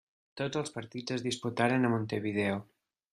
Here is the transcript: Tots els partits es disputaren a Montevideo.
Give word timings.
Tots 0.39 0.59
els 0.61 0.71
partits 0.77 1.15
es 1.17 1.25
disputaren 1.27 1.85
a 1.91 1.95
Montevideo. 1.97 2.57